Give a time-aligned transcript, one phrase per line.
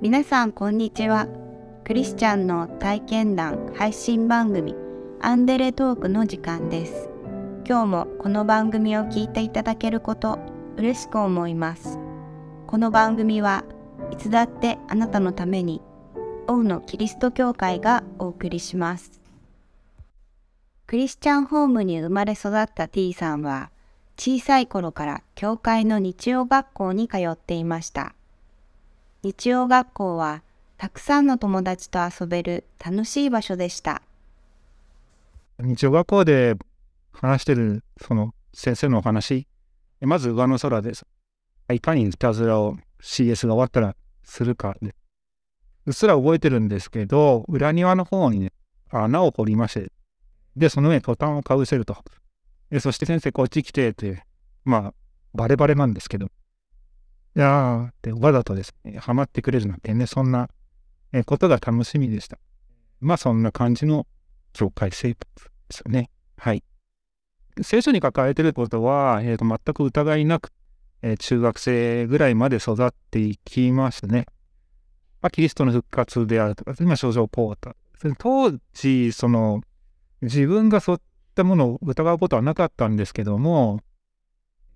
[0.00, 1.26] 皆さんこんにちは。
[1.82, 4.76] クリスチャンの体験談配信番組
[5.20, 7.10] アンデレトークの時間です。
[7.66, 10.38] 今日もこの番組を聞いていただけること
[10.76, 11.98] 嬉しく思います。
[12.68, 13.64] この番組は
[14.12, 15.82] いつだってあなたのために
[16.46, 19.20] 王のキリスト教会がお送りします。
[20.86, 23.72] クリスチャンホームに生まれ育った T さんは
[24.16, 28.14] 小さい頃から教会の日曜学校に通っていました。
[29.24, 30.42] 日曜学校は
[30.76, 34.02] たくさんの友達と遊べる楽しい場所でした。
[35.58, 36.54] 日曜学校で
[37.12, 39.48] 話してるその先生のお話、
[40.00, 41.04] まず上の空です。
[41.72, 44.94] いかにいたずらを CS が終わったらするかで。
[45.86, 48.52] うっすら覚えてるんですけど、裏庭の方にね、
[48.90, 49.90] 穴を掘りまして、
[50.56, 51.96] で、その上にトタンをかぶせると。
[52.70, 54.22] でそして先生こっち来てって、
[54.64, 54.94] まあ、
[55.34, 56.28] バレバレなんですけど、
[57.38, 60.48] いやーってわざとですね、ハマってくれるなんてね、そんな
[61.24, 62.36] ことが楽しみでした。
[63.00, 64.08] まあそんな感じの
[64.52, 66.10] 教会生活ですよね。
[66.36, 66.64] はい。
[67.62, 70.50] 聖書に書かれてることは、えーと、全く疑いなく、
[71.02, 74.26] えー、中学生ぐらいまで育っていきましたね。
[75.22, 78.14] まあ、キリストの復活であるとか、今、症状ポーター。
[78.18, 79.60] 当時、その、
[80.22, 81.00] 自分がそういっ
[81.36, 83.78] たものを疑うことはなかったんですけども、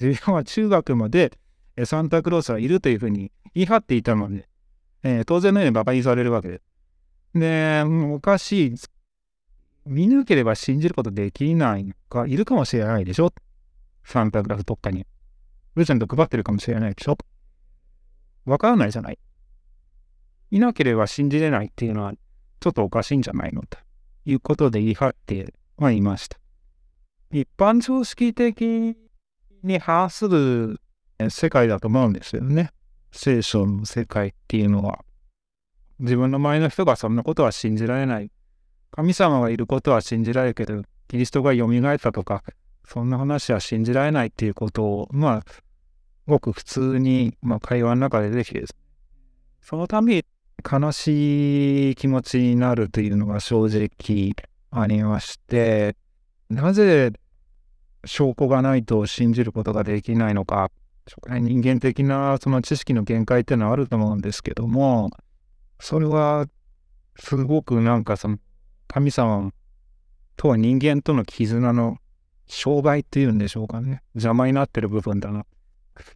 [0.00, 1.36] 自分は中学まで
[1.84, 4.48] サンタクロースはいるというふうに言い張っていたので、
[5.02, 6.62] えー、当然のように馬鹿にされるわけです。
[7.38, 8.74] で、おかしい。
[9.86, 13.32] 見抜ければ信じることできないのか、いるかもしれないでしょ
[14.04, 15.04] サンタクロースどっかに。
[15.74, 17.18] プレゼント配ってるかもしれないでしょ
[18.46, 19.18] わからないじゃない。
[20.50, 22.14] いなければ信じれないっていうのは、
[22.60, 23.78] ちょっとおかしいんじゃないのと
[24.24, 26.38] いうことで言い張ってはいました。
[27.30, 28.96] 一般常識的
[29.62, 30.80] に反する
[31.30, 32.70] 世界だと思うんですよね。
[33.12, 35.04] 聖書の世界っていうのは。
[36.00, 38.30] 自分の前の人がそんなことは信じられない。
[38.90, 42.42] 神様がいることは信じられるけど、キリストが蘇ったとか、
[42.86, 45.44] そんな話は信じられないっていうことを、まあ、
[46.26, 48.64] ごく普通に、まあ、会話の中でできて
[49.60, 50.24] そのために
[50.70, 54.34] 悲しい気持ちになるというのが正直
[54.70, 55.96] ありまして、
[56.50, 57.12] なぜ
[58.04, 60.70] 証拠がないと信じることができないのか
[61.28, 65.10] 人間的なその知識の限界っていうのはあると思うんですけども、
[65.78, 66.46] それは
[67.16, 68.38] すごくなんかその
[68.88, 69.52] 神様
[70.36, 71.98] とは人間との絆の
[72.46, 74.02] 商売っていうんでしょうかね。
[74.14, 75.46] 邪魔になってる部分だな。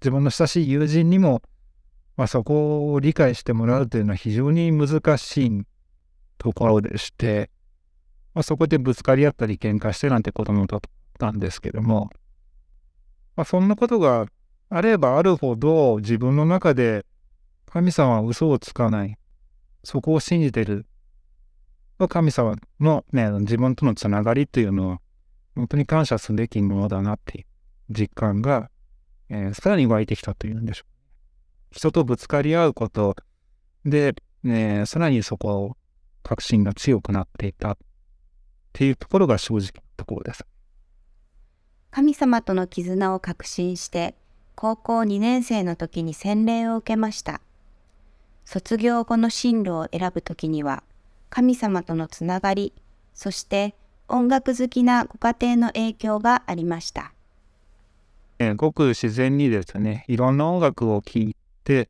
[0.00, 1.42] 自分の親しい友人にも、
[2.16, 5.62] まあ、そこを理解してもらうというのは非常に難しい
[6.38, 7.50] ところでして、
[8.34, 10.80] まあ、そこでぶつかり合ったり喧嘩してなんてこともだっ
[11.18, 12.10] たんですけども、
[13.36, 14.26] まあ、そんなことが
[14.74, 17.06] あればあるほど自分の中で
[17.66, 19.16] 神様は嘘をつかない。
[19.84, 20.84] そこを信じてる。
[22.08, 25.00] 神様のね、自分とのつながりというのは
[25.54, 27.44] 本当に感謝すべきものだなっていう
[27.88, 28.68] 実感が、
[29.28, 30.84] えー、さらに湧いてきたというんでしょ
[31.70, 31.74] う。
[31.76, 33.14] 人とぶつかり合うこと
[33.84, 35.76] で、ね、さらにそこを
[36.24, 37.78] 確信が強くなっていたっ
[38.72, 40.44] ていうところが正直なところです。
[41.92, 44.16] 神様との絆を確信して
[44.56, 47.40] 高校2年生の時に洗礼を受けました。
[48.44, 50.82] 卒業後の進路を選ぶ時には、
[51.30, 52.72] 神様とのつながり、
[53.14, 53.74] そして
[54.08, 57.12] 音楽好きなご家庭の影響がありました。
[58.38, 61.88] えー、ごく自然にですね、いろんな音楽を聴いて、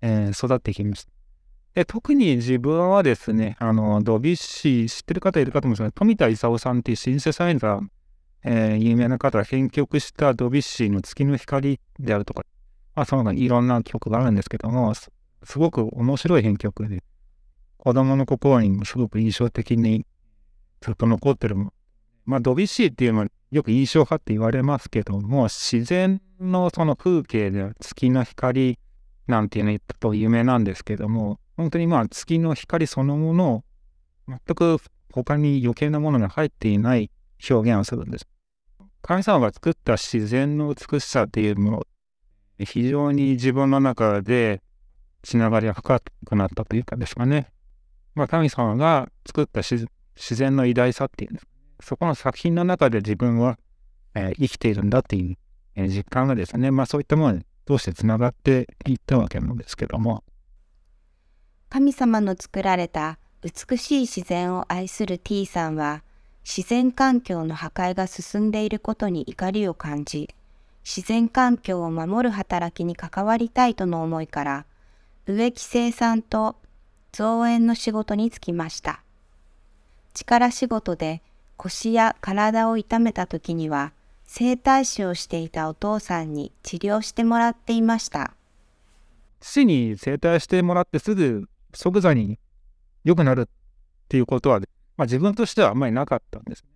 [0.00, 1.10] えー、育ってきました。
[1.74, 7.86] で特に自分はですね、あの、ドビュッシー、知ってる方いるかと思うんですが、富田勲さんっていうシンセサイザー
[8.48, 12.44] えー、有名な方が編曲したドビュッシーの月の光であるとか、
[12.94, 15.10] まあ、そのいろんな曲があるんですけども、す
[15.58, 17.02] ごく面白い編曲で、
[17.76, 20.06] 子供の心にもすごく印象的に
[20.80, 21.56] ずっと残ってる
[22.24, 28.78] まあ、ドビュッシーっていうのはよく印象派って言われますけども、自然のその風景で月の光
[29.26, 33.64] なんていうのと有名なんですけども、本当にまあ月の光そのものを
[34.28, 34.78] 全く
[35.12, 37.10] 他に余計なものが入っていない
[37.50, 38.26] 表現をするんです。
[39.06, 41.86] 神様が作った自然の美しさっていうもの、
[42.58, 44.62] 非常に自分の中で
[45.22, 47.52] つながりが深くなったというかですかね。
[48.16, 49.86] まあ、神様が作った自
[50.34, 51.38] 然の偉大さっていう
[51.80, 53.58] そこの作品の中で自分は、
[54.14, 55.36] えー、生きているんだっていう、
[55.76, 60.24] えー、実感がですね、まあそういったものにどうしてつながっていったわけなんですけども。
[61.68, 66.02] 神様の作られた美しい自然を愛する T さんは、
[66.48, 70.30] 自然環境の破壊が進んでいることに怒りを感じ、
[70.84, 74.64] 自然環境を守る働きに関わりたいとの思いから、
[75.26, 76.54] 植木生産と
[77.10, 79.02] 造園の仕事に就きました。
[80.14, 81.20] 力仕事で
[81.56, 83.92] 腰や体を痛めた時には
[84.24, 88.34] 整体師をしていたお父さんに治療してもらっていました。
[89.40, 92.38] 父に整体してもらってすぐ即座に
[93.02, 93.46] 良くなるっ
[94.08, 94.60] ていうことは、
[94.96, 96.70] まあ、自分としてはあんまりなかったんですね。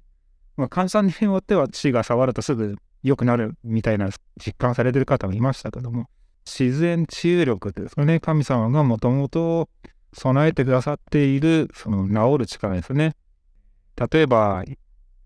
[0.56, 6.08] まあ、患者さんによっては父が触るとすぐ良くなるみたいな実感されてる方もいましたけども、
[6.44, 8.20] 自然治癒力ですよね。
[8.20, 9.68] 神様がもともと
[10.12, 13.14] 備えてくださっているその治る力ですね。
[13.96, 14.64] 例えば、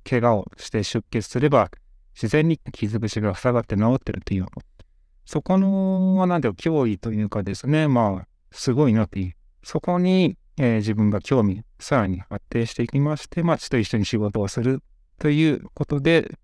[0.09, 1.71] 怪我をして出血すれば、
[2.15, 4.49] 自然に傷口が塞がって治ってるっていうの、
[5.25, 9.35] そこの、なんていう脅威というかですね、まあ、すごいなっていう。
[9.63, 14.83] そこに、えー、自分が興味、さらに発展していきまして、まあ、父と一緒に仕事をする
[15.19, 16.39] ということで、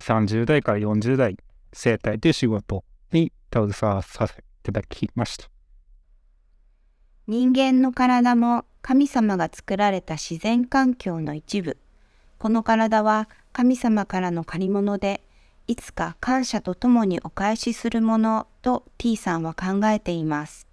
[0.00, 1.36] 30代から40代、
[1.72, 5.48] 生態という仕事に携わさせていただきました。
[7.26, 11.78] 人間の体も神様が作られた自然環境の一部。
[12.38, 15.22] この体は神様からの借り物で、
[15.66, 20.66] いつか感謝とともにお返しするものと T さんは考えています。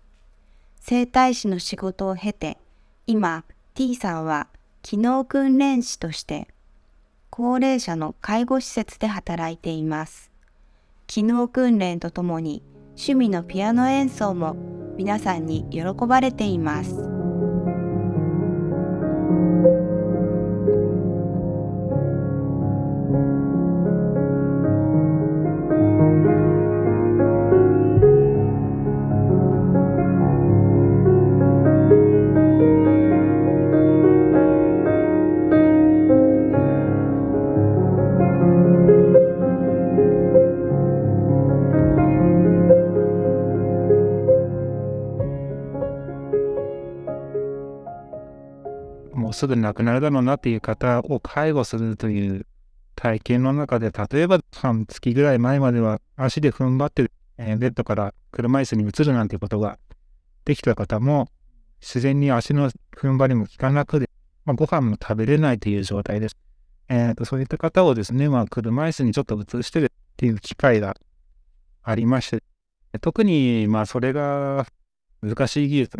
[0.81, 2.57] 整体師の仕事を経て、
[3.07, 3.43] 今
[3.73, 4.47] T さんは
[4.81, 6.47] 機能訓練士として
[7.29, 10.31] 高齢者の介護施設で働いています。
[11.07, 14.55] 機能訓練とともに趣味のピアノ演奏も
[14.97, 16.95] 皆さんに喜ばれています。
[49.41, 52.45] すぐ亡くなるだろうなっていう方を介護するという
[52.95, 57.09] 体験の中で、例えば半月ぐらい前までは足で踏ん張って、
[57.39, 59.79] えー、ベッドから車椅子に移るなんていうことが
[60.45, 61.27] できた方も、
[61.79, 64.11] 自然に足の踏ん張りも効かなくて、
[64.45, 66.37] まあ、ご飯も食べれないという状態です。
[66.87, 70.95] えーと、そういった方をですね、まあ、車椅子にちょっと移してるっていう機会が
[71.81, 72.43] ありまして、
[72.99, 74.67] 特にまあそれが
[75.23, 75.97] 難しい技術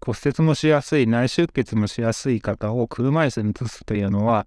[0.00, 4.46] 骨折もしやすい、内出血もしやすい方を車椅子に移すというのは、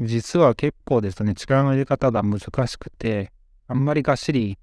[0.00, 3.32] 実は結構ですね、力の入れ方が難しくて、
[3.66, 4.58] あんまりがっしり、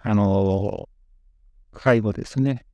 [0.00, 0.88] あの、
[1.72, 2.66] 介護ですね、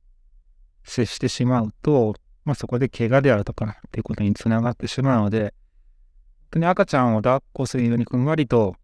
[0.83, 5.51] 接してしまうと、まあ、そこで怪我であるとかっていうことにつながってしまうので、本
[6.51, 8.75] 当に赤ちゃんを抱っこするようにふんわりと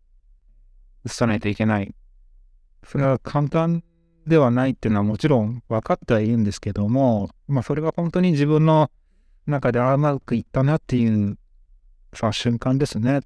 [1.06, 1.94] 移さないといけない。
[2.84, 3.84] それは簡単
[4.28, 8.92] ではないっていうのはもちろん分かってはいるんですけども、まあそれが本当に自分の
[9.48, 11.38] 中でうくいったなっていう
[12.14, 13.22] さ瞬間ですね、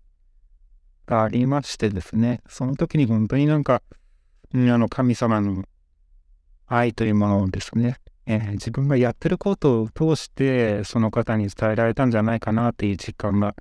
[1.06, 3.82] がありましてですね、その時に本当になんか、
[4.54, 5.66] あの神様の
[6.68, 13.56] 愛というものをですね、えー、自分がやってることを通してその方に伝えられたんじゃないかなっていう実感が、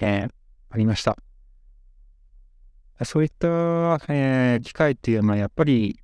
[0.00, 0.30] えー、
[0.70, 1.16] ありました。
[3.04, 3.48] そういった、
[4.08, 5.98] えー、機会っていうのはやっぱり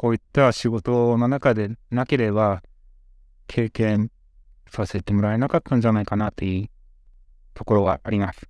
[0.00, 2.62] こういった仕事の中でなければ
[3.46, 4.10] 経験
[4.66, 6.70] させてもらえなかったんじゃないかなっていう
[7.52, 8.48] ところがあります。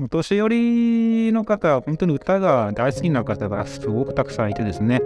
[0.00, 5.00] お年寄りの方は本当に歌が大好きな方がすごくたくさんいてですね、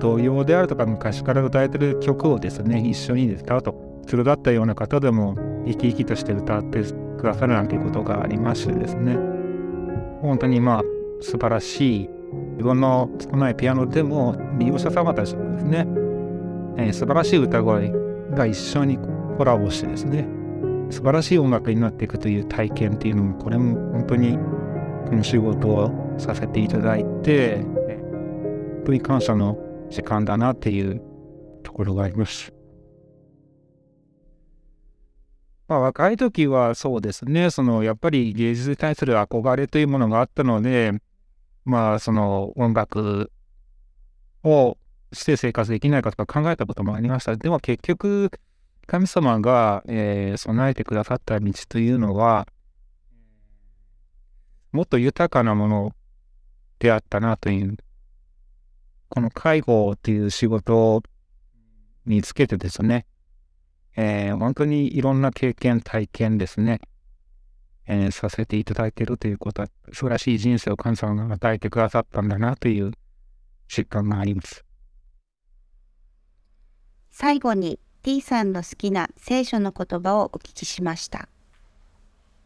[0.00, 5.34] 童謡であるとか昔から歌えてる曲をですね、一緒に歌うと、つるだったような方でも
[5.64, 9.16] 生き生きとして歌ってくださるなんていうことがありましてですね、
[10.20, 10.82] 本当にまあ
[11.22, 12.13] 素晴らしい
[12.52, 15.86] 自分の少ないピアノでも利用者様たちのですね、
[16.76, 17.92] えー、素晴らしい歌声
[18.30, 18.98] が一緒に
[19.36, 20.26] コラボしてですね、
[20.90, 24.38] 素晴らしい音楽になっていくという体験っていうのもこれも本当に
[25.08, 29.58] この仕事をさせていただいて本当に感謝の
[29.90, 31.02] 時間だなっていう
[31.62, 32.52] ところがあります。
[35.66, 40.92] まあ、若い時はそうですね、そのやっぱり芸術に対する憧れというものがあったので、
[41.64, 43.30] まあ、その音楽
[44.42, 44.76] を
[45.12, 47.36] して生活できないかとか考えたこともありました。
[47.36, 48.30] でも結局、
[48.86, 52.46] 神様が、えー、備えてくださった道というのは、
[54.72, 55.92] もっと豊かなもの
[56.78, 57.76] であったなという、
[59.08, 61.02] この介護っていう仕事
[62.04, 63.06] につけてですね、
[63.96, 66.80] えー、本当にいろんな経験、体験ですね、
[67.86, 72.92] えー、させていただいているということは、素晴らしい人生を神様が与えてくださったんだなという
[73.68, 74.64] 実感があります。
[77.10, 81.28] 最後に T さんの好きな聖書の言葉をお聞きしました。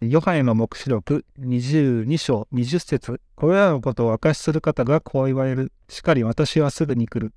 [0.01, 5.73] ヨハネの目視録22章20節これらのことを明かしする方がこう言われる。
[5.89, 7.33] しかり私はすぐに来る。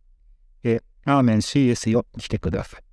[0.63, 2.83] え、アーメン CS よ、来てください。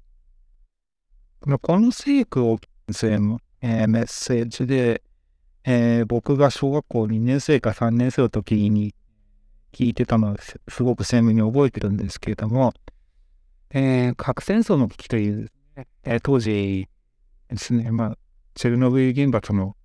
[1.61, 2.59] この聖句を
[2.91, 5.03] 先生の、えー、メッセージで、
[5.65, 8.95] えー、僕が小学校2年生か3年生の時に
[9.73, 10.37] 聞いてたのは
[10.69, 12.73] すごく鮮明に覚えてるんですけれども、
[13.71, 15.51] えー、核戦争の危機という、
[16.05, 16.89] えー、当時
[17.49, 18.19] ですね、まあ、
[18.55, 19.77] チェルノブイリ原発の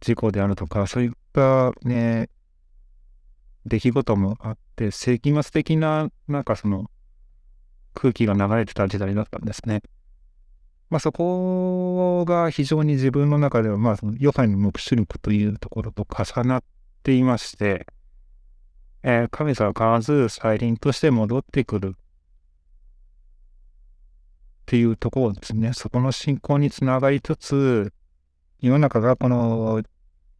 [0.00, 2.30] 事故であるとか、そういったね、
[3.66, 6.90] 出来事もあって、世紀末的な、なんかその、
[7.94, 9.82] 空気が流れてた時代だったんですね。
[10.90, 16.62] まあ、そこが非常に自分の中では、まあ、そのヨハネの黙示録というところと重なっ
[17.02, 17.86] ていまして、
[19.02, 22.00] えー、神様は必ず再臨として戻ってくるっ
[24.66, 25.72] ていうところですね。
[25.74, 27.92] そこの信仰につながりつつ、
[28.60, 29.82] 世の中がこの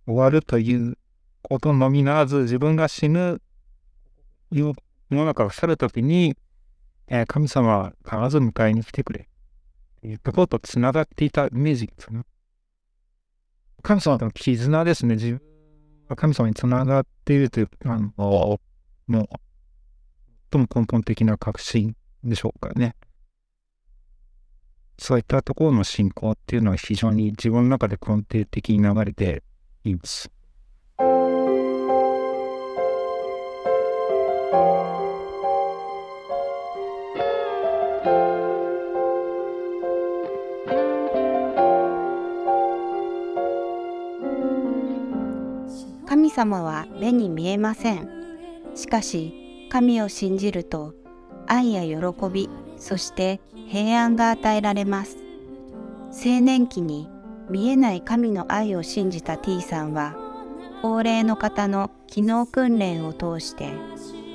[0.06, 0.98] 終わるという
[1.42, 3.40] ことのみならず、自分が死ぬ
[4.50, 4.74] 世
[5.10, 6.36] の中を去るときに、
[7.06, 9.28] えー、神様は必ず迎えに来てくれ。
[10.02, 12.22] いうところとつながっていたイメージですね。
[13.82, 15.14] 神様との絆ですね。
[15.14, 15.48] 自分
[16.16, 18.60] 神様につながっているという、あの、
[19.06, 19.26] もう、
[20.50, 22.94] 最も根本的な確信でしょうかね。
[24.98, 29.44] そういったところの信仰っていうのは非常に自分の中で根底的に流れて
[29.84, 30.30] います。
[46.38, 48.08] 様は目に見えません。
[48.76, 50.94] しかし、神を信じると、
[51.48, 55.16] 愛や喜び、そして平安が与えられます。
[56.12, 57.08] 青年期に
[57.50, 60.14] 見えない神の愛を信じた T さんは、
[60.80, 63.72] 高齢の方の機能訓練を通して、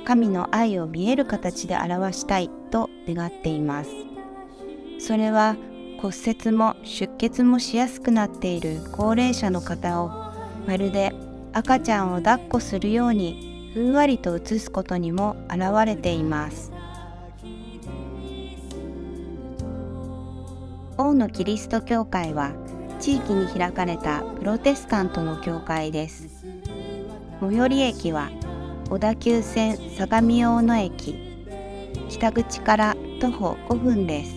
[0.04, 3.90] 神の愛を見える形で表したいと願っています。
[4.98, 5.56] それは
[6.02, 10.08] 骨折も出血もしやすくなっている高齢者の方を
[10.66, 11.14] まるで
[11.56, 16.72] 赤ちゃんを抱っこするようにふんわりと映すことにも現れています。
[20.98, 22.50] 王のキリスト教会は
[22.98, 26.44] 地域に開かれたプロテスタントの教会です。
[27.40, 28.30] 最寄り駅は
[28.90, 31.16] 小田急線相模大野駅。
[32.08, 34.34] 北口から徒歩5分です。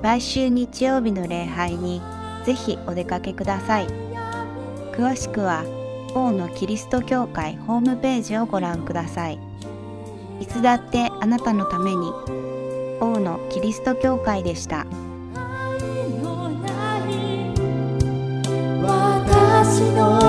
[0.00, 2.00] 来週日曜日の礼拝に
[2.44, 3.88] ぜひお出かけください。
[4.92, 5.64] 詳しくは
[6.14, 9.38] 王のキリスト教会ホームページをご覧ください。
[10.40, 12.12] いつだってあなたのために
[13.00, 14.86] 王のキリスト教会でした。
[18.82, 20.27] 私の